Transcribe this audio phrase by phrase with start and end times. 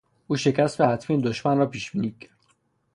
[0.27, 2.31] او شکست حتمی دشمن را پیشبینی کرد.